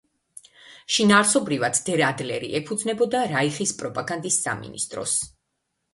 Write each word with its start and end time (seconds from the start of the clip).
შინაარსობრივად 0.93 1.81
„დერ 1.89 2.03
ადლერი“ 2.07 2.49
ეფუძნებოდა 2.61 3.21
რაიხის 3.35 3.75
პროპაგანდის 3.83 4.41
სამინისტროს. 4.47 5.19